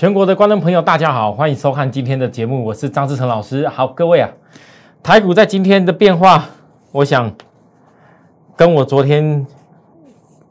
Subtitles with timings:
[0.00, 3.68] 全国的观众朋友，大家好，欢迎收看今天的节目，我是张志成老师。
[3.68, 4.30] 好，各位啊，
[5.02, 6.46] 台股在今天的变化，
[6.90, 7.30] 我想
[8.56, 9.46] 跟我昨天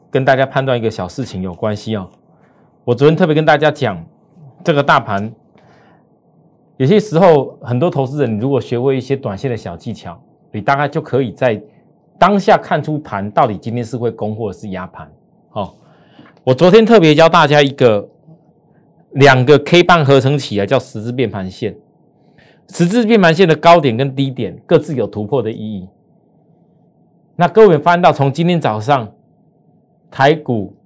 [0.08, 2.08] 跟大家判断一个小事情有关系哦。
[2.84, 4.00] 我昨天特别跟大家讲，
[4.62, 5.32] 这个大盘
[6.76, 10.16] 有些时候很多投资人，如果学会一些短线的小技巧，
[10.52, 11.60] 你大概就可以在
[12.20, 15.10] 当下看出盘到底今天是会攻或是压盘。
[15.48, 15.74] 好，
[16.44, 18.08] 我昨天特别教大家一个。
[19.12, 21.76] 两个 K 棒合成起来叫十字变盘线，
[22.68, 25.88] 十字变盘线的高点跟低点各自有突破的意义。
[27.34, 29.12] 那各位翻到从今天早上
[30.10, 30.76] 台股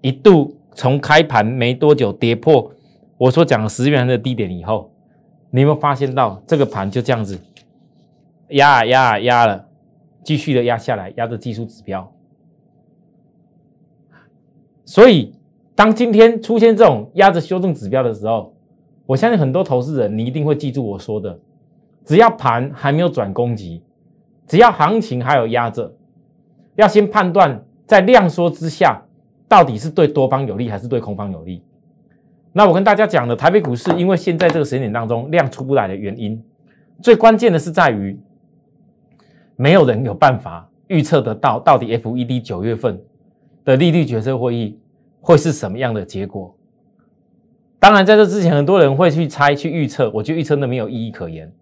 [0.00, 2.70] 一度从开盘没多久跌破
[3.18, 4.90] 我所讲的十字变盘的低点以后，
[5.50, 7.38] 你有没有发现到这个盘就这样子
[8.50, 9.66] 压啊压啊压了，
[10.24, 12.10] 继续的压下来，压着技术指标，
[14.86, 15.34] 所以。
[15.78, 18.52] 当今天出现这种压着修正指标的时候，
[19.06, 21.38] 我相信很多投资人，你一定会记住我说的：
[22.04, 23.80] 只要盘还没有转攻击，
[24.48, 25.94] 只要行情还有压着，
[26.74, 29.00] 要先判断在量缩之下，
[29.46, 31.62] 到底是对多方有利还是对空方有利。
[32.52, 36.42] 那我跟大家讲的台北股市，因为现在这个时间点当中量出不来的原因，
[37.00, 38.18] 最关键的是在于，
[39.54, 43.00] 没有人有办法预测得到到底 FED 九月份
[43.64, 44.76] 的利率决策会议。
[45.20, 46.54] 会是什么样的结果？
[47.80, 51.52] 当然，在这之前，很多人会去猜、去预测，我觉得预测那没有意义可言。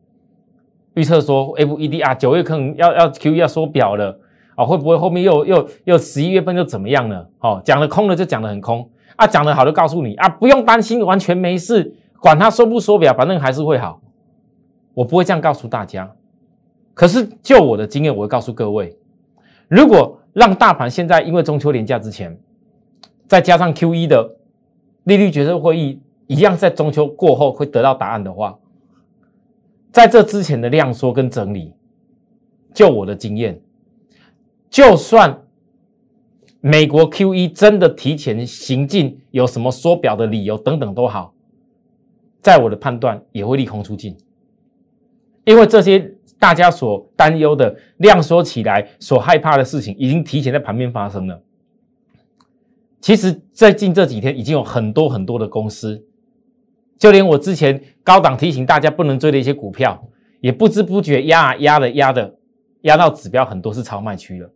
[0.94, 4.18] 预测说 F E D 啊，九月可能要要 Q E 要缩表了
[4.54, 7.26] 啊，会不会后面又又又十一月份又怎么样呢？
[7.40, 14.00] 哦，讲的空了就讲的很空啊，讲的好就告诉你啊，不用担心，完全没事，管它缩不缩表，反正还是会好。
[14.94, 16.10] 我不会这样告诉大家。
[16.94, 18.96] 可是就我的经验，我会告诉各位，
[19.68, 22.34] 如果让大盘现在因为中秋连假之前。
[23.26, 24.36] 再加上 Q 一的
[25.04, 28.58] 利率决策会议一样，在中秋过后会得到答案的话，
[29.90, 31.72] 在这之前的量缩跟整理，
[32.74, 33.60] 就我的经验，
[34.68, 35.42] 就算
[36.60, 41.32] 美国 Q 一真的提前行进，有什么缩表的理由等等都好，
[42.40, 44.16] 在我的判断也会利空出尽，
[45.44, 51.42] 因为这些大家所担忧的量缩起来所害怕的事情，已经提前在盘面发生了。
[53.00, 56.04] 其实，在近这几天，已经有很多很多的公司，
[56.98, 60.02] 就连我之前高档提醒大家不能追的一些股票，
[60.40, 62.34] 也不知不觉压啊压的压的
[62.82, 64.50] 压到指标很多是超卖区了。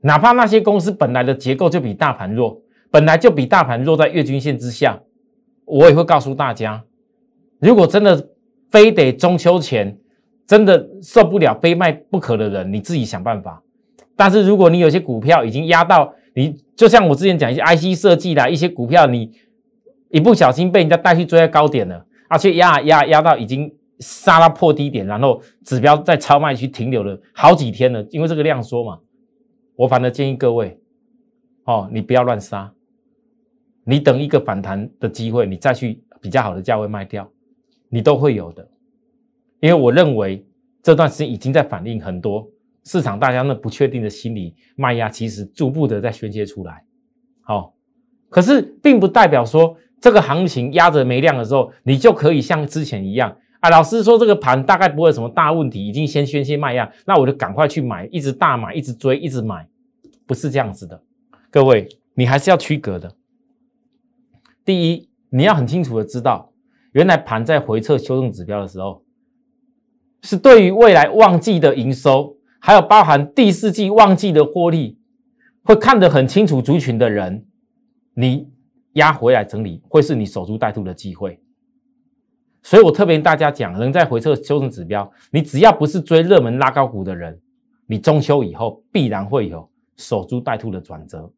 [0.00, 5.00] 哪怕那些公司本来的结构就比大盘弱，本来就比大盘弱在月均线之下，
[5.64, 6.84] 我也会告诉大家，
[7.58, 8.30] 如果真的
[8.70, 9.98] 非得中秋前
[10.46, 13.62] 真的受不了非卖不可的人，你自己想办法。
[14.16, 19.30] 但是如果你有些股票已经压到，你就像我之前讲一些 IC 设计的一些股票，你
[20.10, 28.98] 一不小心被人家带去追在高点了，而且压压压到已经杀到破低点，然后指标在超卖区停留了好几天了，因为这个量缩嘛。
[29.76, 30.78] 我反而建议各位，
[31.64, 32.72] 哦，你不要乱杀，
[33.84, 37.28] 你等一个反弹的机会，你再去比较好的价位卖掉，
[37.88, 38.68] 你都会有的。
[39.60, 40.44] 因为我认为
[40.82, 42.48] 这段时间已经在反映很多。
[42.84, 46.84] 市场大家那不确定的心理卖压，其实逐步的在宣泄出来。
[47.42, 47.74] 好，
[48.28, 53.70] 可是并不代表说这个行情压着没量的时候，你就可以像之前一样啊。
[53.70, 59.66] 老师说这个盘大概不会有什么大问题，已经先宣泄卖压，那我就赶快去买，一直大买，一直追，一直买，
[60.26, 61.02] 不是这样子的。
[61.50, 63.14] 各位，你还是要区隔的。
[64.62, 66.52] 第一，你要很清楚的知道，
[66.92, 69.02] 原来盘在回撤修正指标的时候，
[70.22, 72.33] 是对于未来旺季的营收。
[72.66, 74.98] 还有包含第四季旺季的获利，
[75.64, 77.44] 会看得很清楚族群的人，
[78.14, 78.48] 你
[78.94, 81.38] 压回来整理，会是你守株待兔的机会。
[82.62, 87.38] 所以我特别跟大家讲，人在回撤修正指标，你只要不是追热门拉高股的人，
[87.86, 89.68] 你中秋以后必然会有
[89.98, 91.30] 守株待兔的转折。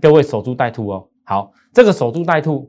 [0.00, 2.68] 各位守株待兔哦，好，这个守株待兔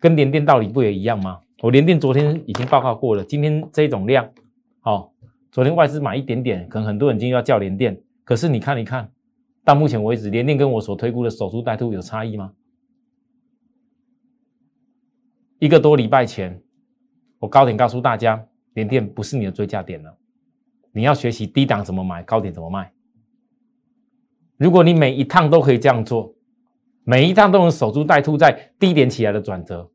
[0.00, 1.38] 跟联电道理不也一样吗？
[1.62, 4.28] 我联电昨天已经报告过了，今天这种量，
[4.80, 5.12] 好。
[5.50, 9.10] 昨天外资买一点点，可能很多人今天要叫联电，可是你看一看，
[9.64, 12.52] 到目前为止，联电跟我所推估的守株待兔有差异吗？
[15.58, 16.62] 一个多礼拜前，
[17.38, 20.16] 我高点告诉大家，联电不是你的追加点了，
[20.92, 22.92] 你要学习低档怎么买，高点怎么卖。
[24.56, 26.32] 如果你每一趟都可以这样做，
[27.02, 29.90] 每一趟都能守株待兔，在低点起来的转折。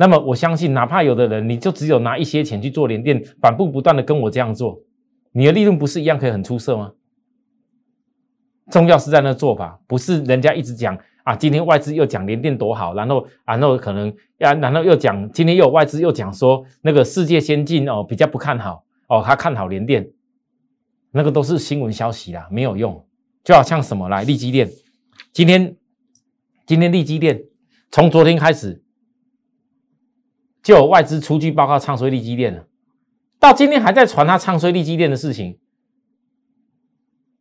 [0.00, 4.80] 那么我相信，哪怕有的人，你就只有拿一些钱去做连电，反复不断的跟我这样做，
[5.32, 6.92] 你的利润不是一样可以很出色吗？
[8.70, 14.08] 重要是在那做法，不是人家一直讲啊，今天外资又讲联电多好，然后然后可能
[14.38, 20.08] 啊，然后又讲今天又有外资又讲说那个世界先进哦比较不看好哦，他看好联电，
[21.10, 23.04] 那个都是新闻消息啦，没有用。
[23.44, 24.66] 就好像什么来，利基电，
[25.30, 25.76] 今天
[26.64, 27.42] 今天利基电
[27.90, 28.82] 从昨天开始
[30.62, 32.66] 就有外资出具报告唱衰利基电了，
[33.38, 35.58] 到今天还在传他唱衰利基电的事情。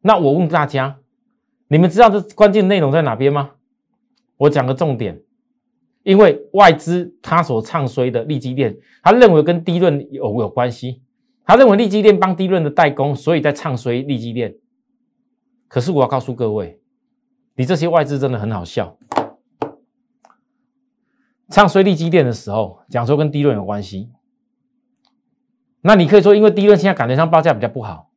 [0.02, 1.00] 那我问大家，
[1.68, 3.52] 你们知道这关键内容在哪边吗？
[4.38, 5.22] 我讲个重点，
[6.04, 11.02] 因为外资他所唱衰的利基电，他认为跟低润有有关系，
[11.46, 14.56] 他认为利基电帮低润的代工，所以在唱衰利基电。
[15.68, 16.80] 可是我要告诉各位，
[17.56, 18.98] 你这些外资真的很好笑。
[21.50, 24.10] 唱衰利基电的时候，讲说跟低润有关系，
[25.82, 28.12] 那你可以说，因为低润现在感觉上报价比较不好，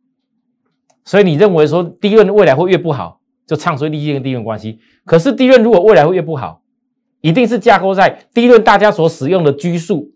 [1.05, 4.81] 所以你认为说低润未来会越不好，就唱衰利基跟低润关系。
[5.05, 6.63] 可是低润如果未来会越不好，
[7.23, 10.13] 一定是架构在低润大家所使用的居数，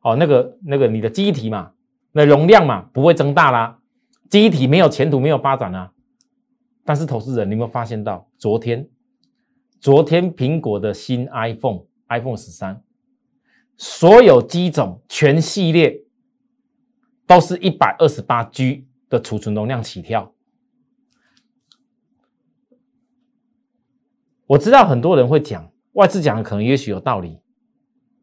[0.00, 1.72] 哦，那个那个你的机体嘛，
[2.12, 3.78] 那容量嘛不会增大啦，
[4.30, 5.92] 机体没有前途没有发展啊。
[6.84, 8.88] 但是投资人，你有没有发现到昨天？
[9.80, 11.82] 昨天苹果的新 iPhone
[12.18, 12.82] iPhone 十三，
[13.76, 16.04] 所有机种全系列
[17.26, 20.34] 都是一百二十八 G 的储存容量起跳。
[24.46, 27.38] 我知道很多人会讲，外资讲的可能也许有道理，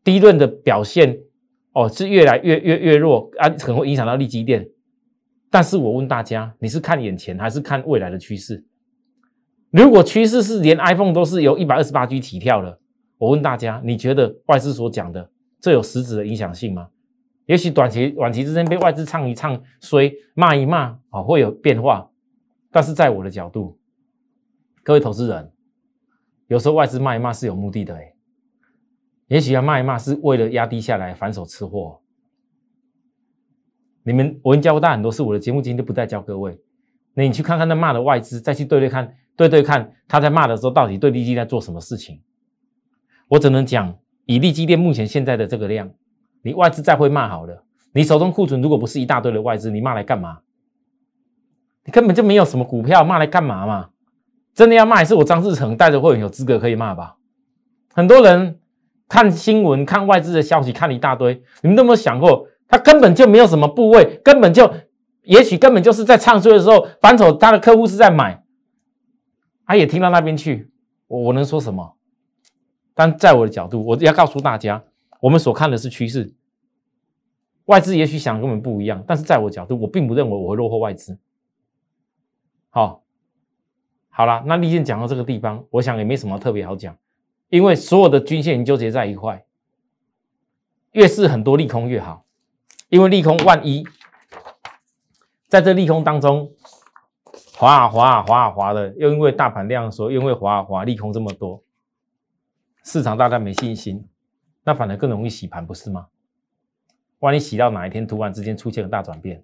[0.04, 1.20] 低论的表现
[1.74, 4.70] 哦是越来越越越弱啊，可能会影响到利基电。
[5.50, 8.64] 但是我问大家，你是看眼前还是看未来的趋势？
[9.72, 12.80] 如果趋势是连 iPhone 都是由一百二十八 G 起跳了，
[13.20, 15.30] 我问大家，你觉得外资所讲的
[15.60, 16.90] 这有实质的影响性吗？
[17.46, 22.10] 也许短期短期之间被外资唱一唱衰骂一骂啊，会有变化。
[22.72, 23.78] 但是在我的角度，
[24.84, 25.52] 各位投资人，
[26.48, 28.14] 有时候外资骂一骂是有目的的，哎，
[29.28, 32.00] 也许要骂一骂是为了压低下来反手吃货。
[34.04, 36.58] 你们我已经教过大家很多次，我的节目今天就不再教各位。
[37.16, 42.22] 那你去看看那骂的外资，再去对对看，对对看他在骂的时候到底对利基在做什么事情。
[43.30, 43.96] 我只能讲，
[44.26, 45.90] 以利基电目前现在的这个量，
[46.42, 50.40] 你外资再会骂好了，你手中库存如果不是一大堆的外资，你骂来干嘛？
[51.86, 53.90] 你根本就没有什么股票，骂来干嘛嘛？
[54.54, 57.16] 真的要骂，还是我张志成带着会员有资格可以骂吧？
[57.94, 58.60] 很多人
[59.08, 62.48] 看新闻、看外资的消息，看了一大堆，你们都没有想过？
[62.68, 64.72] 他根本就没有什么部位，根本就，
[65.24, 68.44] 也许根本就是在唱衰的时候，反手他的客户是在买，
[69.66, 70.72] 他也听到那边去，
[71.08, 71.96] 我我能说什么？
[73.00, 74.84] 但在我的角度，我要告诉大家，
[75.22, 76.34] 我们所看的是趋势，
[77.64, 81.18] 外资也许想跟我们不一样，但是在我角度，我并不认为我会落后外资。
[82.70, 83.02] 好，
[84.10, 86.94] 好了，那利剑讲到这个地方，我想也没什么特别好讲，
[87.48, 89.46] 因为所有的均线纠结在一块，
[90.92, 92.26] 越是很多利空越好。
[92.90, 93.88] 因为利空，万一
[95.48, 96.52] 在这利空当中
[97.56, 101.64] 滑啊滑啊滑啊滑的，又因为大盘量说，因为滑啊滑，利空这么多，
[102.84, 104.08] 市场大概没信心，
[104.64, 106.10] 那反而更容易洗盘，不是吗？
[107.20, 109.44] 万一洗到哪一天突然之间出现了大转变，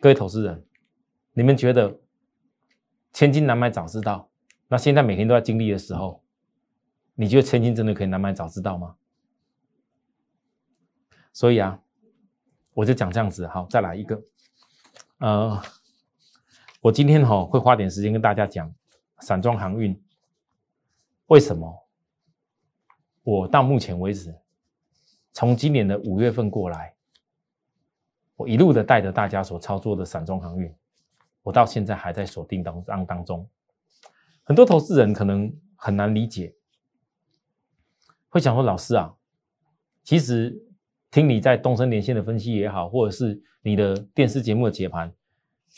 [0.00, 0.64] 各位投资人，
[1.32, 1.98] 你们觉得
[3.12, 4.28] 千金难买早知道？
[4.68, 6.22] 那现在每天都在经历的时候，
[7.14, 8.96] 你觉得千金真的可以难买早知道吗？
[11.32, 11.80] 所以啊。
[12.74, 14.22] 我就讲这样子，好，再来一个。
[15.18, 15.60] 呃，
[16.80, 18.72] 我今天哈会花点时间跟大家讲
[19.18, 20.00] 散装航运。
[21.26, 21.87] 为什么？
[23.28, 24.34] 我到目前为止，
[25.34, 26.94] 从今年的五月份过来，
[28.36, 30.74] 我一路的带着大家所操作的散装航运，
[31.42, 33.46] 我到现在还在锁定当当当中。
[34.44, 36.54] 很多投资人可能很难理解，
[38.30, 39.14] 会想说：“老师啊，
[40.02, 40.64] 其实。”
[41.10, 45.10] 听你在东升连线的分析也好，或者是你的电视节目的解盘，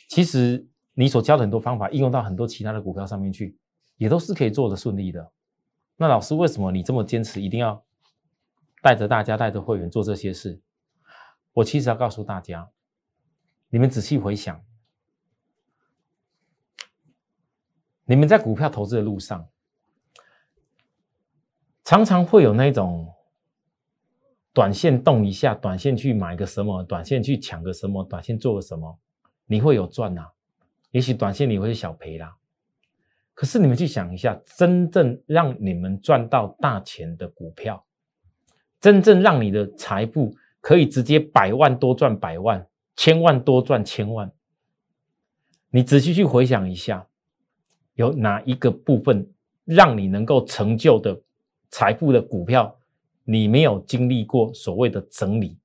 [0.09, 3.57] 其实你所教的很多方法应用到很多其他的股票上面去，
[3.97, 5.31] 也都是可以做的顺利的。
[6.01, 7.85] 那老师为什么你这么坚持，一定要
[8.81, 10.59] 带着大家、带着会员做这些事？
[11.53, 12.71] 我其实要告诉大家，
[13.69, 14.65] 你们仔细回想，
[18.07, 19.47] 你们在股票投资的路上，
[21.85, 23.15] 常常会有那种。
[24.53, 28.99] 短线动一下，短线去买个什么，短线去抢个什么，短线做个什么，
[29.47, 30.33] 你会有赚呐？
[30.91, 32.37] 也许短线你会小赔啦。
[33.41, 37.83] 可是你们去想一下，真正让你们赚到大钱的股票，
[38.79, 44.31] 真正让你的财富可以直接百万多赚百万，千万多赚千万，
[45.71, 47.09] 你仔细去回想一下，
[47.95, 49.27] 有哪一个部分
[49.65, 51.19] 让你能够成就的
[51.71, 52.79] 财富的股票，
[53.25, 55.57] 你没有经历过所谓的整理、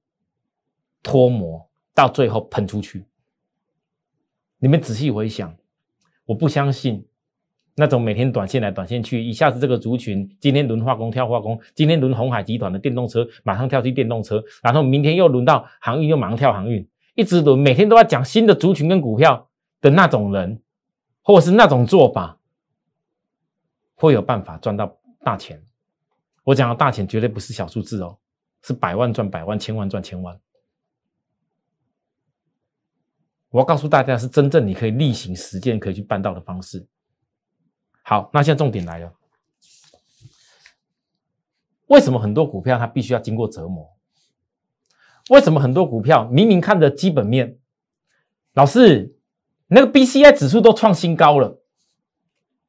[1.03, 3.05] 脱模，到最后喷出去。
[4.60, 5.53] 你们仔细回想，
[6.24, 7.05] 我不相信
[7.75, 19.50] 那种每天短线来短线去，一下子这个族群今天轮化工跳化工，今天轮红海集团的电动车马上跳去电动车，然后明天又轮到航运又马上跳航运，一直轮，每天都要讲新的族群跟股票
[19.82, 20.62] 的那种人，
[21.22, 22.39] 或是那种做法。
[23.98, 25.63] 会有办法赚到大钱。
[26.44, 28.17] 我讲的大钱绝对不是小数字哦，
[28.62, 30.38] 是百万赚百万，千万赚千万。
[33.50, 36.86] 我要告诉大家，是真正你可以例行实践可以去办到的方式。
[38.08, 39.12] 好，那现在重点来了，
[41.88, 43.98] 为什么很多股票它必须要经过折磨？
[45.32, 47.58] 为什么很多股票明明看的基本面，
[48.54, 49.18] 老师
[49.66, 51.60] 那个 B C I 指数都创新高了？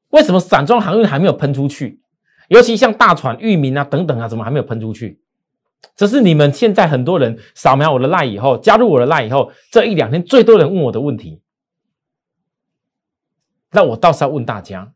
[0.08, 2.00] 为什么散装航运还没有喷出去？
[2.48, 5.20] 尤其像大船、域名啊等等啊，怎么还没有喷出去？
[5.94, 11.42] 这是你们现在很多人扫描我的 line 以后，加入我的 line 以后，这一两天最多人问我的问题。
[13.72, 14.94] 那我倒是要问大家，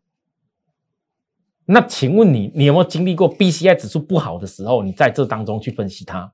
[1.73, 4.83] 那请问你，你有没有经历过 B C I 指数不好的时候？
[4.83, 6.33] 你在这当中去分析它？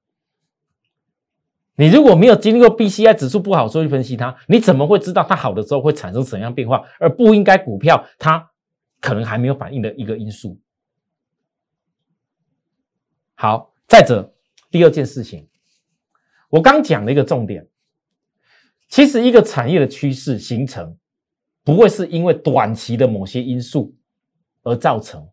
[1.75, 6.83] 你如果没有经历过 B C I 指数不好时候去分析它，你怎么会知道它好的时候会产生怎样变化？
[6.99, 8.51] 而不应该股票它？
[8.99, 10.59] 可能还没有反应的一个因素。
[13.35, 14.33] 好，再者，
[14.71, 15.47] 第二件事情，
[16.49, 17.69] 我刚讲了一个重点，
[18.89, 20.97] 其实一个产业的趋势形成，
[21.63, 23.95] 不会是因为短期的某些因素
[24.67, 25.29] 而造成。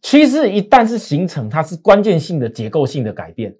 [0.00, 3.56] 趋势一旦是形成，它是关键性的结构性的改变，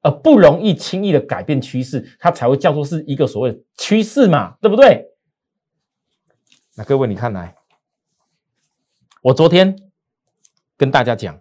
[0.00, 5.10] 而不容易轻易的改变趋势，它才会叫做是一个所谓的趋势嘛，对不对？
[6.74, 7.54] 那各位，你看来。
[9.22, 9.76] 我昨天
[10.76, 11.40] 跟大家讲，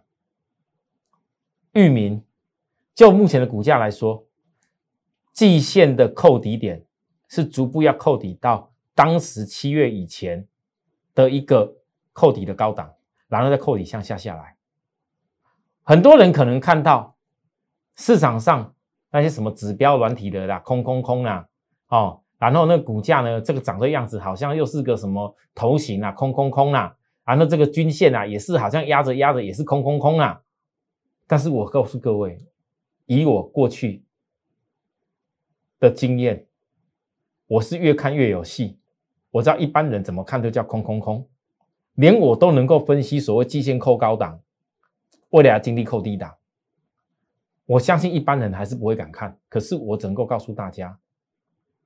[1.73, 2.23] 域名
[2.93, 4.27] 就目前的股价来说，
[5.33, 6.85] 季线的扣底点
[7.27, 10.47] 是逐步要扣底到当时七月以前
[11.15, 11.75] 的一个
[12.13, 12.93] 扣底的高档，
[13.27, 14.55] 然后再扣底向下下来。
[15.83, 17.15] 很多人可能看到
[17.95, 18.73] 市场上
[19.11, 21.47] 那些什么指标软体的啦，空空空啊，
[21.87, 26.95] 哦，然后那股价呢，这个长的样子，好像又是个什么头型啊，空空空啊。
[27.23, 30.41] 然后这个均线啊，也是好像压着压着，也是空空空啊。
[31.27, 32.37] 但是我告诉各位，
[33.05, 34.03] 以我过去
[35.79, 36.45] 的经验，
[37.47, 38.79] 我是越看越有戏。
[39.29, 41.29] 我知道一般人怎么看都叫空空空，
[41.95, 44.41] 连我都能够分析所谓季线扣高档，
[45.29, 46.37] 未来经历扣低档。
[47.65, 49.37] 我相信一般人还是不会敢看。
[49.47, 50.99] 可是我只能够告诉大家，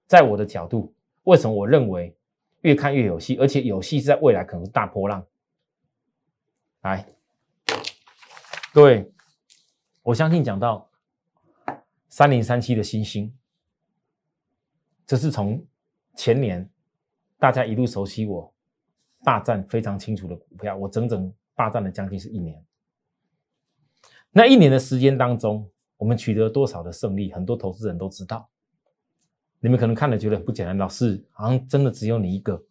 [0.07, 0.93] 在我的角度，
[1.23, 2.15] 为什么我认为？
[2.61, 5.23] 越看越有戏，而且有戏是在未来可能是大波浪。
[6.81, 7.05] 来，
[8.73, 9.11] 各位，
[10.01, 10.89] 我相信讲到
[12.09, 13.31] 三零三七的星星，
[15.05, 15.63] 这是从
[16.15, 16.67] 前年
[17.37, 18.51] 大家一路熟悉我
[19.23, 22.63] 霸占非常清楚的股票，我整整霸占了将近是一年。
[24.31, 28.49] 那一年的时间当中，我们取得多少的胜利，很多投资人都知道。
[29.61, 32.61] 你们可能看了觉得不简单，老师好像真的只有你一个，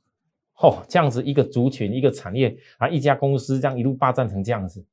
[0.58, 4.84] 哦，这样子一个族群、一个产业啊，一家公司这样一路霸占成这样子。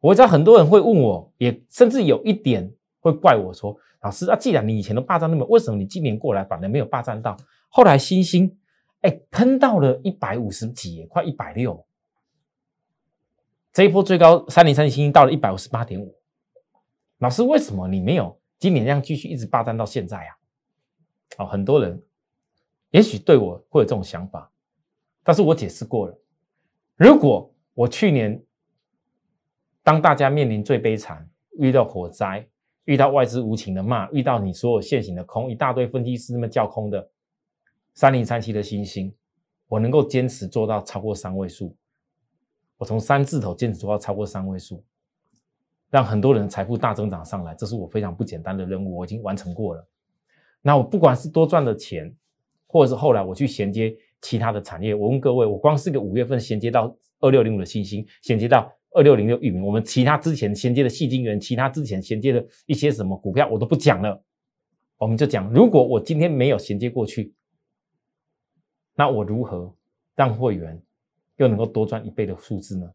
[0.00, 7.36] 我知道很多人会问我，也甚至有一点会怪我说，老师啊，既然你以前都霸占那么，为什么你今年过来反而没有霸占到？
[7.68, 8.57] 后来星星
[9.00, 11.86] 哎喷到了一百五十几，快一百六，
[13.72, 16.14] 这一波最高三零三星到了一百五十八点五，
[17.18, 18.38] 老师为什么你没有？
[18.58, 20.36] 今年这样继续一直霸占到现在啊，
[21.38, 22.02] 哦，很多人
[22.90, 24.50] 也许对我会有这种想法，
[25.22, 26.18] 但是我解释过了，
[26.96, 28.42] 如果我去年
[29.84, 32.44] 当大家面临最悲惨，遇到火灾，
[32.84, 37.08] 遇到外资无情的骂，遇到你所有现行的空，一大堆分析师那么叫空的
[37.98, 39.12] 三零三七的星星，
[39.66, 41.76] 我能够坚持做到超过三位数，
[42.76, 44.84] 我从三字头坚持做到超过三位数。
[45.90, 49.84] 让很多人财富大增长上来，这是我非常不简单的任务，我已经完成过了。
[50.62, 52.14] 那我不管是多赚的钱，
[52.68, 64.22] 或者是后来我去衔接其他的产业，我问各位，我光是个五月份衔接到二六零五的星星，衔接到二六零六域名，我们其他之前衔接的细晶元，其他之前衔接的一些什么股票，我都不讲了。
[64.98, 67.34] 我们就讲，如果我今天没有衔接过去，
[68.98, 69.72] 那我如何
[70.16, 70.82] 让会员
[71.36, 72.92] 又能够多赚一倍的数字呢？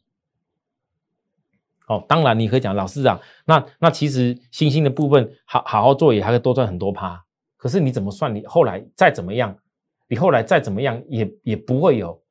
[1.87, 7.23] 哦，当然你可以讲，老师啊，那那其实星星的部分好好好做也还可以多赚很多趴。
[7.55, 8.35] 可是你怎么算？
[8.35, 9.57] 你后来再怎么样，
[10.09, 12.21] 你后来再怎么样也也不会有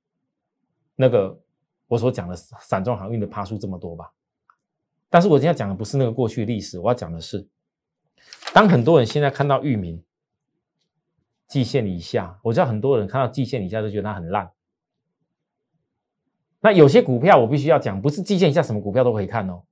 [0.95, 1.41] 那个
[1.87, 4.13] 我所讲的散装航运的趴数这么多吧。
[5.09, 7.49] 但是我今天讲的不是那个过去历史，我要讲的是，
[8.53, 10.03] 当很多人现在看到域名
[11.53, 14.51] 季线以下，我知道很多人看到季线以下就觉得它很烂。
[16.61, 19.63] 那有些股票我必须要讲，不是季线以下什么股票都可以看哦，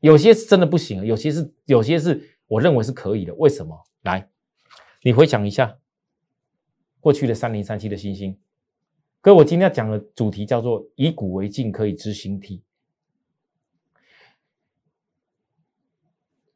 [0.00, 3.32] 有些是真的不行，有些是有些是我认为是可以的。
[3.36, 3.82] 为什么？
[4.02, 4.28] 来，
[5.00, 5.78] 你回想一下
[7.00, 8.38] 过去的三零三七的星星，
[9.22, 12.62] 哥，我今天要讲的主题叫做以古为镜，可以知兴替。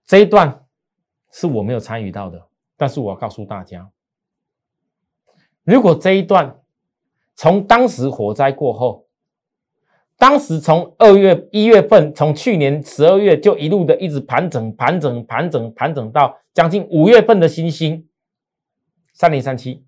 [0.05, 0.67] 这一段
[1.31, 3.91] 是我没有参与到的，但是我要告诉大家，
[5.65, 6.61] 如果这一段
[7.35, 9.07] 从当时火灾过后，
[10.19, 18.09] 当时从二月一月份，从去年十二月就一路的一直盘整、盘整、盘整、盘整到将近五月份的新星
[19.13, 19.85] 三零三七，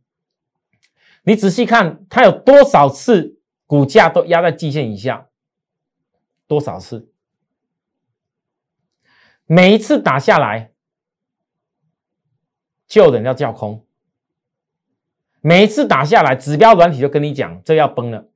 [1.22, 5.28] 你仔细看它有多少次股价都压在季线以下，
[6.46, 7.08] 多少次？
[9.46, 10.72] 每一次打下来，
[12.86, 13.84] 就有人要叫空。
[15.46, 18.30] 每一次打下来，指标软体就跟你讲，这要崩了。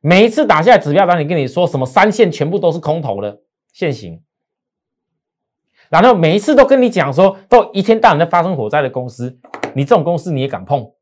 [0.00, 3.40] 每一次打下来，指标软体跟你说什么三线全部都是空头的
[3.72, 4.22] 现行。
[5.88, 9.40] 然后每一次都跟你讲说，都一天到晚在发生火灾的公司，
[9.74, 10.92] 你这种公司你也敢碰？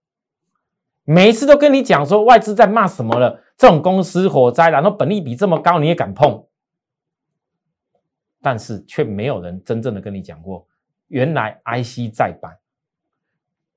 [1.03, 3.43] 每一次都跟你讲说，外资在骂什么了？
[3.57, 6.47] 这种公司火灾，然后本利比这么高，你也敢碰？
[8.41, 10.69] 但是却没有人真正的跟你讲过，
[11.09, 12.57] 原来 IC 再版，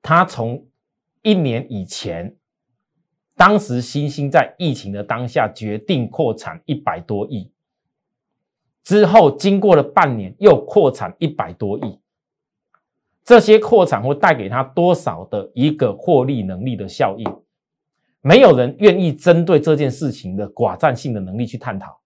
[0.03, 0.63] 它从
[1.27, 2.37] 一年以前，
[3.35, 7.51] 当时新兴在疫情的当下决定扩产一百多亿，
[8.81, 11.99] 之后经过了半年又扩产一百多亿，
[13.25, 17.25] 这些扩产会带给他多少的一个获利能力的效应？
[18.21, 21.99] 没有人愿意针对这件事情的寡占性的能力去探讨。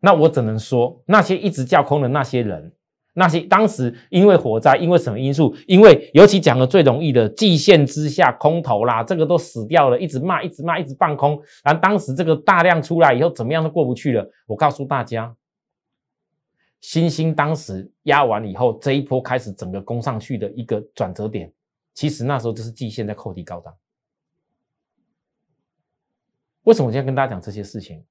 [0.00, 2.72] 那我只能说，那些一直叫空的那些人，
[3.14, 5.54] 那些当时因为火灾，因为什么因素？
[5.66, 11.40] 因为尤其讲的最容易的季线之下空头啦，这个都死掉了，一直骂，一直骂，一直放空。
[11.62, 14.26] 然后当时这个大量出来以后，怎么样都过不去了。
[14.46, 15.36] 我告诉大家，
[16.80, 21.52] 新兴当时压完以后，这一波开始整个攻上去的一个转折点，
[21.92, 23.74] 其实那时候就是季线在扣底高档。
[26.62, 28.02] 为什么我今天跟大家讲这些事情？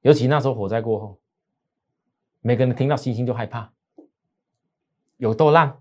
[0.00, 1.20] 尤其那时候火灾过后，
[2.44, 3.72] 每个人听到星星就害怕，
[5.16, 5.80] 有多烂？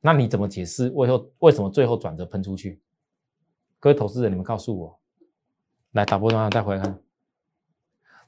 [0.00, 0.90] 那你怎么解释？
[0.90, 2.82] 为后为什么最后转折喷出去？
[3.78, 5.00] 各位投资人，你们告诉我，
[5.92, 7.00] 来打波段再回来看。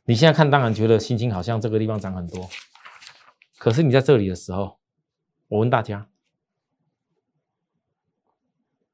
[0.04, 2.48] 你现在看，当然觉得星星好像这个地方涨很多，
[3.58, 4.78] 可是你在这里的时候，
[5.48, 6.08] 我问大家，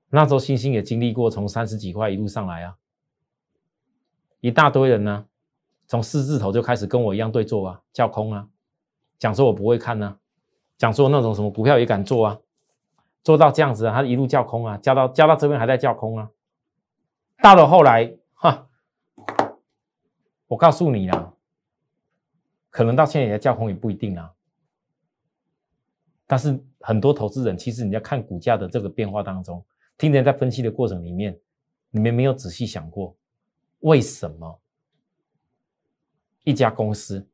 [0.09, 2.79] 那时候星星也经历过从三十几块一路上来啊，
[4.41, 5.29] 一大堆人呢。
[5.87, 8.49] 从四字头就开始跟我一样对做啊，叫空啊，
[9.19, 10.19] 讲说我不会看呢，
[10.77, 12.39] 讲说那种什么股票也敢做啊，
[13.23, 16.31] 做到这样子啊，他一路叫空啊，叫到叫到这边还在叫空啊，
[17.43, 18.69] 到了后来哈，
[20.49, 21.33] 我告诉你啊，
[22.71, 24.33] 可能到现在也在叫空也不一定啊，
[26.27, 29.65] 但是很多投资人其实你在看股价的这个变化当中，
[29.97, 31.39] 听人在分析的过程里面，
[31.91, 33.17] 你们没有仔细想过
[33.81, 34.61] 为什么？
[36.47, 37.29] 一家公司，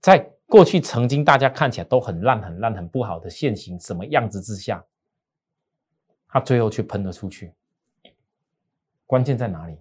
[0.00, 4.84] 在过去曾经大家看起来都很烂、很烂、很不好的现行什么样子之下，
[6.28, 7.54] 它最后却喷了出去。
[9.06, 9.78] 关键在哪里？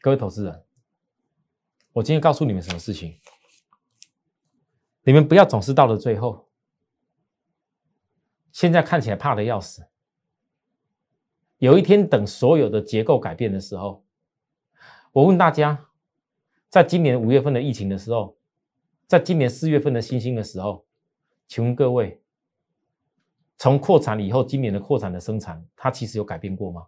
[0.00, 0.64] 各位投资人，
[1.92, 3.20] 我今天告诉你们什么事情？
[5.02, 6.48] 你们不要总是到了最后，
[8.52, 9.84] 现在看起来怕的要死。
[11.58, 14.04] 有一天，等所有的结构改变的时候，
[15.12, 15.88] 我问大家，
[16.68, 18.36] 在今年五月份的疫情的时候，
[19.06, 20.84] 在今年四月份的新兴的时候，
[21.46, 22.20] 请问各位，
[23.56, 26.86] 从扩产以后，今年的扩产的生产，它其实有改变过吗？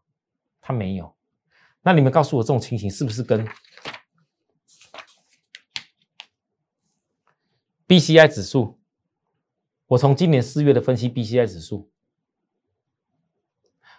[0.61, 1.15] 它没有。
[1.83, 3.47] 那你们告诉我，这种情形是不是跟
[7.87, 8.79] BCI 指数？
[9.87, 11.89] 我从今年四月的分析 BCI 指数。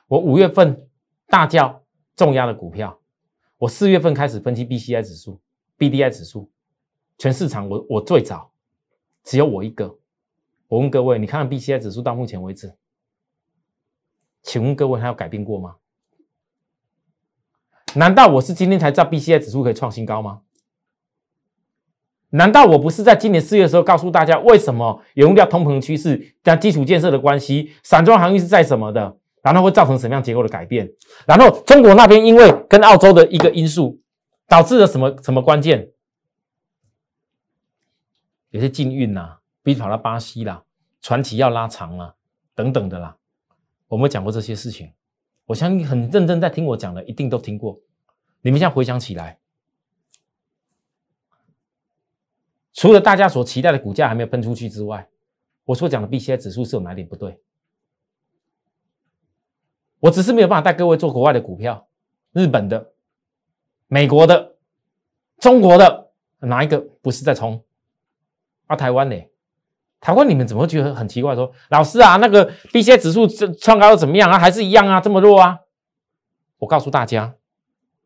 [0.08, 0.88] 我五月份
[1.28, 1.84] 大叫
[2.15, 3.00] 重压的股票，
[3.58, 5.39] 我四月份开始分析 B C I 指数、
[5.78, 6.50] B D I 指数，
[7.17, 8.52] 全市场我我最早，
[9.24, 9.98] 只有我一个。
[10.70, 12.76] 我问各位，你看看 B C I 指数到目前为止，
[14.43, 15.76] 请问各位它有改变过吗？
[17.96, 20.41] 难道我是今天才知道 B C I 指数可以创新高吗？
[22.30, 29.17] 难道我不是在今年四月的时候告诉大家，为什么有用掉通膨趋势跟基础建设的关系，散装航运是在什么的，
[29.51, 30.91] 然后会造成什么样结构的改变？
[31.25, 34.01] 然后中国那边因为跟澳洲的一个因素，
[34.47, 35.91] 导致了什么什么关键？
[38.49, 40.63] 有些禁运呐，比如跑到巴西啦，
[41.01, 42.15] 船期要拉长啦，
[42.55, 43.17] 等等的啦。
[43.88, 44.93] 我们讲过这些事情，
[45.45, 47.79] 我相信很认真在听我讲的，一定都听过。
[48.41, 49.39] 你们现在回想起来。
[52.73, 55.10] 除了大家所期待的股价还没有喷出去之外，
[55.65, 57.39] 我所讲的 B C I 指数是有哪点不对？
[59.99, 61.88] 我只是没有办法带各位做国外的股票，
[62.33, 62.93] 日本的、
[63.88, 64.55] 美国的、
[65.39, 67.63] 中国的，哪一个不是在冲？
[68.67, 69.15] 啊，台湾呢？
[69.99, 71.33] 台湾你们怎么觉得很奇怪？
[71.33, 74.38] 说老师啊，那个 B C I 指数这创高又怎么样啊？
[74.38, 75.01] 还是一样啊？
[75.01, 75.60] 这么弱啊？
[76.60, 77.36] 我告诉大家，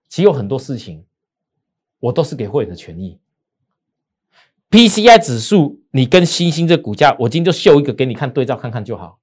[0.07, 1.05] 其实有很多事情，
[1.99, 3.19] 我都是给会员的权益。
[4.69, 9.19] PCI 指数，你跟星星这股价，我今天就秀一个给你看对照看看就好。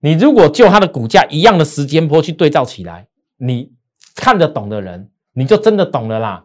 [0.00, 3.08] 你如果就它的股价一样的时间波去对照起来，
[3.38, 3.72] 你
[4.14, 6.44] 看得懂的人，你就真的懂了啦。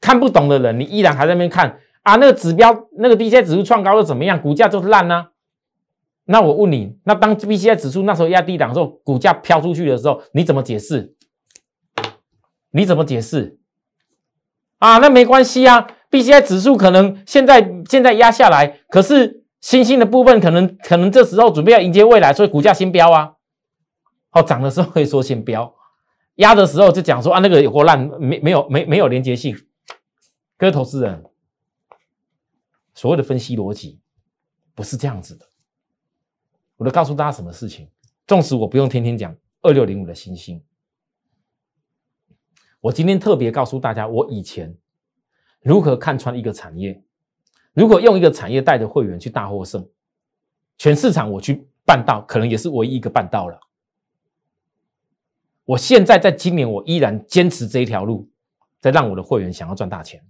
[0.00, 4.40] 看不懂的人，你依然还在那边看啊，那个指标那个 B C I 指数创高了怎么样？
[4.40, 5.28] 股价就是烂呢？
[6.24, 11.14] 那我问你，那当 B C I 指数那时候压低档的时候，股价飘出去的时候，你怎么解释？
[12.70, 13.58] 你怎么解释？
[14.78, 15.88] 啊，那没关系啊。
[16.10, 23.34] B C I 指数可能现在现在压下来，可是新兴的部分可能可能这时候准备要迎接未来，所以股价先飙啊。
[24.30, 25.74] 好，涨的时候可以说先飙，
[26.36, 29.56] 压的时候就讲说啊那个有多烂，没没有没没有连接性。
[30.56, 31.24] 各位投资人，
[32.94, 34.00] 所谓的分析逻辑
[34.74, 35.46] 不是这样子的。
[36.76, 37.90] 我都告诉大家什么事情，
[38.26, 40.62] 纵使我不用天天讲二六零五的星星，
[42.80, 44.76] 我今天特别告诉大家，我以前。
[45.60, 47.02] 如何看穿一个产业？
[47.78, 49.88] 如果用一个产业带着会员去大获胜，
[50.78, 53.60] 全市场我去办到，可能也是唯一一个办到了。
[55.64, 58.28] 我现在在今年，我依然坚持这一条路，
[58.80, 60.20] 在让我的会员想要赚大钱。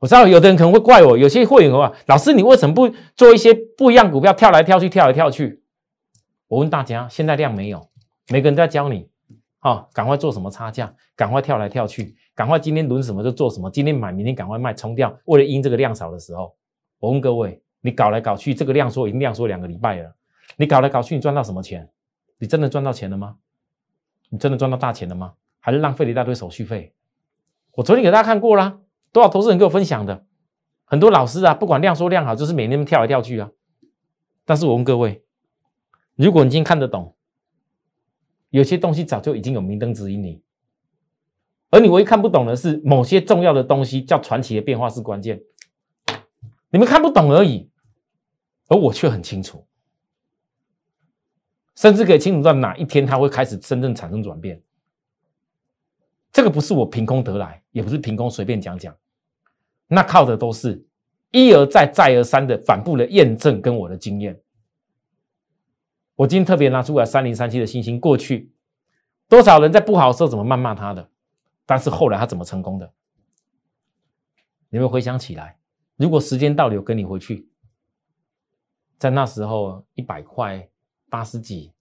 [0.00, 5.62] 我知道有的人可能会怪我，有些会员话，老师你为什么不做一些不一样股票，跳来跳去，跳来跳去？
[6.48, 7.88] 我问大家，现在量没有，
[8.28, 9.08] 每个人在教你，
[9.60, 12.16] 好，赶快做什么差价，赶快跳来跳去。
[12.40, 15.14] 赶快今天轮什么就做什么，今天买明天赶快卖冲掉。
[15.26, 16.56] 为了因这个量少的时候，
[16.98, 20.14] 我问各位，你搞来搞去，这个量缩已经量缩两个礼拜了，
[20.56, 21.86] 你搞来搞去，你赚到什么钱？
[22.38, 23.36] 你真的赚到钱了吗？
[24.30, 25.34] 你真的赚到大钱了吗？
[25.58, 26.94] 还是浪费了一大堆手续费？
[27.72, 28.78] 我昨天给大家看过啦，
[29.12, 30.24] 多少投资人跟我分享的，
[30.86, 33.50] 很多老师啊，不管量缩量好，就是每天跳来跳去啊。
[34.46, 35.22] 但是我问各位，
[36.16, 37.14] 如果你今天看得懂，
[38.48, 40.42] 有些东西早就已经有明灯指引你。
[41.70, 45.40] 而你唯一看不懂的是某些重要的东西，叫传奇的变化是关键。
[46.70, 47.70] 你们看不懂而已，
[48.68, 49.66] 而我却很清楚，
[51.76, 54.62] 甚至可以清楚到哪一天它会开始真正产生转变。
[56.32, 58.96] 这个不是我凭空得来，也不是凭空随便讲讲，
[59.88, 60.84] 那靠的都是
[61.32, 64.40] 一而再、再而三的反复的验证跟我的经验。
[66.14, 68.52] 我今天特别拿出来三零三七的信心，过去
[69.28, 71.09] 多少人在不好的时候怎么谩骂他的？
[71.70, 72.92] 但是后来他怎么成功的？
[74.70, 75.56] 你们回想起来，
[75.94, 77.48] 如果时间倒流跟你回去，
[78.98, 80.68] 在那时候一百块、
[81.08, 81.72] 八十几、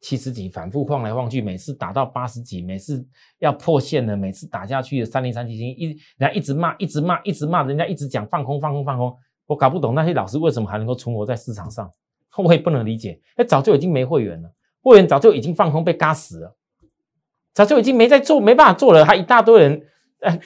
[0.00, 3.04] 七十几，反复晃来晃去，每次打到八十几，每次
[3.40, 5.86] 要破线了，每次打下去的三零三七星一，
[6.18, 9.12] 人家一直骂，一直骂，一直骂，人家一直讲放空、放空、放空，
[9.46, 11.92] 我搞不懂那些老师为什么还能够存活在市场上，
[12.36, 13.20] 我也不能理解。
[13.36, 16.56] 那早就已经没会员了，会员早就已经放空被嘎死了。
[17.52, 19.86] 早就已经没在做，没办法做了，还一大堆人，
[20.20, 20.40] 哎，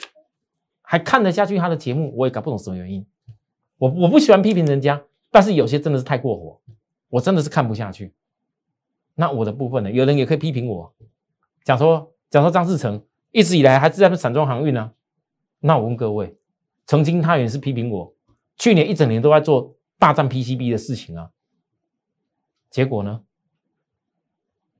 [0.81, 3.05] 还看得下去他的节目，我也搞不懂什么原因。
[3.77, 6.61] 我我不喜欢批评人家，但是有些真的是太过火，
[7.09, 8.13] 我真的是看不下去。
[9.15, 9.91] 那我的部分呢？
[9.91, 10.93] 有人也可以批评我，
[11.63, 14.91] 讲说讲说张志成一直以来还是在散装航运呢。
[15.59, 16.37] 那我问各位，
[16.85, 18.13] 曾经他也是批评我，
[18.57, 21.31] 去年一整年都在做大战 PCB 的事情啊。
[22.69, 23.23] 结果呢？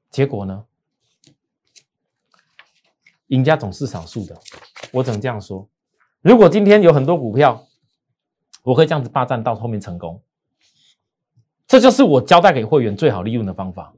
[0.09, 0.65] 结果呢？
[3.27, 4.37] 赢家总是少数的，
[4.91, 5.67] 我只能这样说。
[6.21, 7.65] 如果今天有很多股票，
[8.63, 10.21] 我可以这样子霸占到后面成功，
[11.67, 13.93] 这就是我交代给会员最好利用的方法。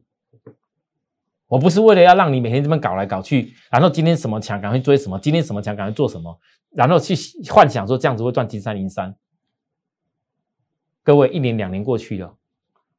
[1.47, 6.39] 我不是为了要让你每天这么搞来搞去，然后今天什么强赶快追什么，今天什么强赶快做什么，
[6.71, 7.15] 然后去
[7.49, 9.15] 幻想说这样子会赚金三银三。
[11.03, 12.35] 各位，一年两年过去了，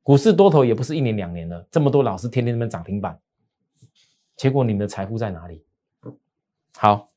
[0.03, 3.21] 股市多头也不是一年两年了，这么多老师天天这么涨停板，
[4.37, 5.65] 结果你们的财富在哪里？
[6.77, 7.09] 好，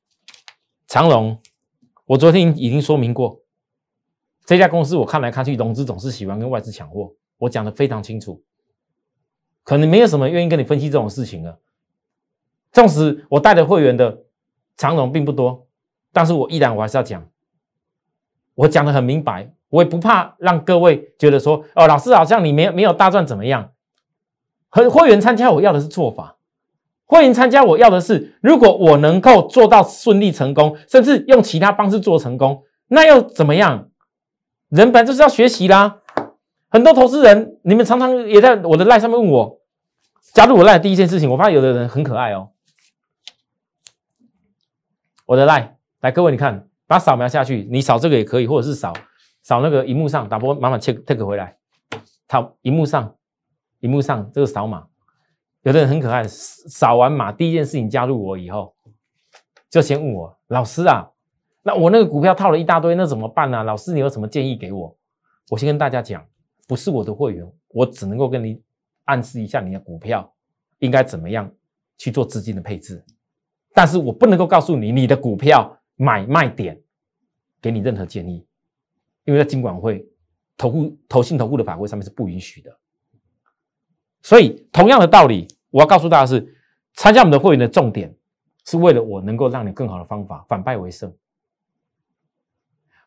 [0.88, 1.40] 长隆
[2.06, 3.42] 我昨天已经说明过，
[4.46, 8.44] 这家公司我看来看去，融资总是喜欢跟外资抢货，我讲的非常清楚。
[9.64, 11.60] 可能没有什么愿意跟你分析这种事情了。
[12.72, 14.24] 纵使我带的会员的
[14.76, 15.68] 长融并不多，
[16.12, 17.30] 但是我依然我还是要讲，
[18.56, 23.72] 我讲的很明白，我也不怕让各位觉得说，哦，老师好像你没没有大赚怎么样？
[24.68, 26.38] 和会员参加我要的是做法，
[27.06, 33.90] 欢迎参加我要的是，如果我能够做到顺利成功，甚至用其他方式做成功，那又怎么样？
[34.70, 36.00] 人本来就是要学习啦。
[36.70, 39.60] 很多投资人，你们常常也在我的赖上面问我，
[40.34, 42.50] 加入我赖第一件事情，我发现有的人很可爱哦。
[45.28, 48.92] 我的赖来，各位你看，把扫描下去，你扫这个也可以，或者是扫
[49.44, 51.58] 扫那个荧幕上打波，麻烦切 take 回来，
[52.28, 53.16] 扫荧幕上，
[53.82, 54.88] 荧幕上这个扫码，
[55.64, 58.74] 有的人很可爱，扫完码第一件事情加入我以后，
[59.70, 61.10] 就先问我老师啊，
[61.64, 63.64] 那我那个股票套了一大堆，那怎么办呢？
[63.64, 64.96] 老师你有什么建议给我？
[65.50, 66.26] 我先跟大家讲。
[66.66, 68.60] 不是我的会员，我只能够跟你
[69.04, 70.34] 暗示一下你的股票
[70.80, 71.52] 应该怎么样
[71.98, 73.04] 去做资金的配置，
[73.74, 76.82] 但是我不能够告诉你你的股票买卖点，
[77.62, 78.48] 给你任何建议，
[79.26, 80.08] 因为在金管会
[80.58, 82.80] 投顾投信投顾的法规上面是不允许的。
[84.24, 86.56] 所以同样的道理，我要告诉大家是，
[86.96, 88.16] 参加我们的会员的重点
[88.66, 91.14] 是为了我能够让你更好的方法反败为胜。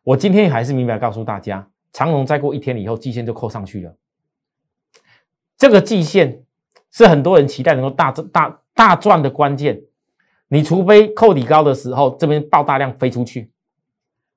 [0.04, 1.68] 我今天还是明白告诉大家。
[1.92, 3.96] 长龙再过一天以后，季线就扣上去了。
[5.56, 6.44] 这个季线
[6.92, 9.80] 是很多人期待能够大、大大赚的关键。
[10.48, 13.50] 你除非扣底高的时候，这边爆大量飞出去，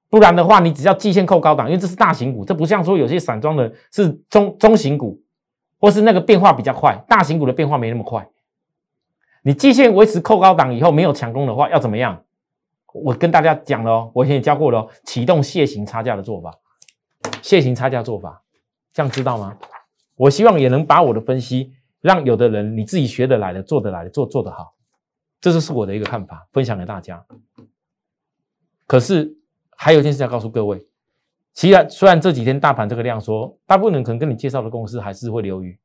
[0.09, 5.21] 不然的话，你只要季线扣高档，因为这是大型股，这不像说有些散装的是中中型股，
[5.79, 8.29] 或是那个变化比较快，大型股的变化没那么快。
[9.41, 12.23] 你季线维持扣高档以后没有强攻的话，要怎么样？
[12.93, 16.53] 我跟大家讲了，我以前也教过了哦，启动楔形差价的做法。
[17.41, 18.41] 楔形差价做法，
[18.93, 19.57] 这样知道吗？
[20.15, 24.73] 我希望也能把我的分析，让有的人你自己学得来的、做得来的、做做得好，
[25.39, 27.25] 这就是我的一个看法，分享给大家。
[28.85, 29.37] 可是
[29.77, 30.85] 还有一件事要告诉各位，
[31.53, 35.77] 其实虽然这几天大盘这个量说，大部分人可能跟你介绍的公司还是会留于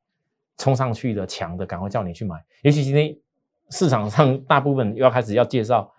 [0.57, 2.37] 冲上去的强的，赶快叫你去买。
[2.63, 3.17] 尤其今天
[3.71, 5.93] 市场上大部分又要开始要介绍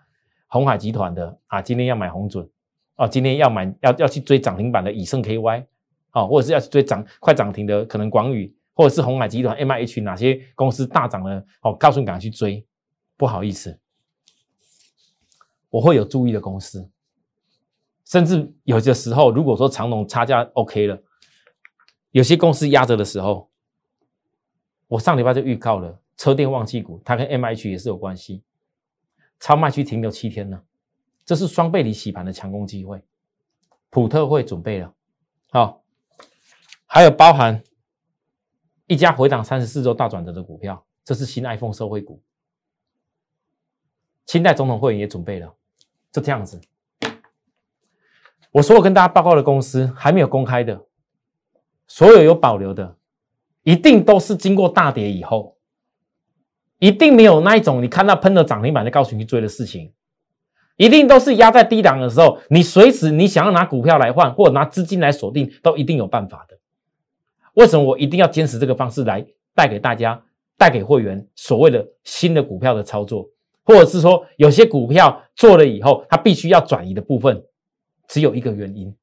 [0.46, 2.48] 红海集团的啊，今天要买红准。
[2.98, 5.66] 哦，今天要买要要去追涨停板的以盛 KY，
[6.12, 12.64] 哦，或者是要去追涨快涨停的可能广宇，或者是红海集团 MIH 哪些公司大涨了，哦，告诉你赶快去追。
[13.18, 13.78] 不好意思，
[15.68, 16.88] 我会有注意的公司，
[18.06, 21.02] 甚至有的时候，如果说长龙差价 OK 了，
[22.12, 23.50] 有些公司压着的时候，
[24.86, 28.44] 我上礼拜就预告了车电旺季股，它跟 MH 也是有关系，
[29.40, 30.62] 超卖区停留七天了。
[31.24, 33.02] 这是双倍里洗盘的强攻机会，
[33.90, 34.94] 普特会准备了，
[35.50, 35.82] 好，
[36.86, 37.60] 还有包含
[38.86, 42.22] 一家回档三十四周大转折的股票，这是新 iPhone 社会股，
[44.24, 45.52] 清代总统会员也准备了，
[46.12, 46.60] 就这样子。
[48.56, 50.80] 我所有跟大家报告的公司还没有公开的，
[51.86, 52.96] 所有有保留的，
[53.64, 55.58] 一定都是经过大跌以后，
[56.78, 59.92] 一定没有那一种你看到喷了涨停板就告诉你去追的事情。
[60.76, 66.56] 一定都是压在低档的时候，你随时你想要拿股票来换，或者拿资金来锁定，都一定有办法的。
[67.54, 69.22] 为什么我一定要坚持这个方式来
[69.54, 70.22] 带给大家、
[70.56, 73.28] 带给会员所谓的新的股票的操作，
[73.64, 77.42] 或者是说有些股票做了以后，它必须要转移的部分，
[78.08, 78.94] 只有一个原因，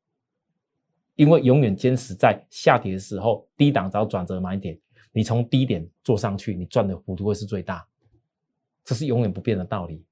[1.15, 4.79] 因为永远坚持在下跌的时候低档找转折买点，
[5.11, 7.85] 你从低点做上去，你赚的幅度会是最大，
[8.83, 10.03] 这是永远不变的道理。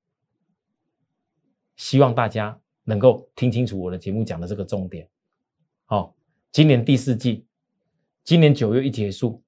[1.76, 5.10] 希望大家能够听清楚我的节目讲的这个重点。
[5.86, 6.16] 好，
[6.52, 7.46] 今年第四季，
[8.24, 9.42] 今年九月一结束，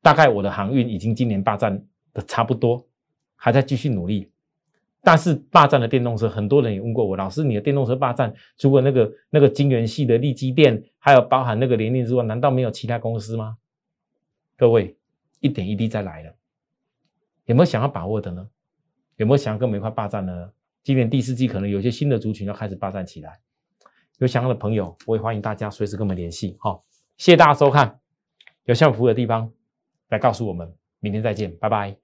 [0.00, 2.86] 大概我的航运已经今年霸占的差不多，
[3.34, 4.30] 还在继续努力。
[5.04, 13.58] 但是霸占的电动车，很多人也问过我，老师，你的电动车霸占，除了那个那个金源系的利基电，还有包含那个联电之外，难道没有其他公司吗？
[14.56, 14.96] 各位，
[15.40, 16.34] 一点一滴再来了，
[17.44, 18.48] 有没有想要把握的呢？
[19.16, 20.50] 有没有想要跟我们一块霸占呢？
[20.82, 23.38] 今年第四季可能有些新的族群要开始霸占起来，
[24.18, 26.56] 有想要的朋友，我也欢迎大家随时跟我们联系。
[26.60, 26.84] 好，
[27.18, 28.00] 谢谢大家收看，
[28.64, 29.52] 有需要服的地方
[30.08, 30.72] 来告诉我们。
[31.00, 32.03] 明天再见，拜拜。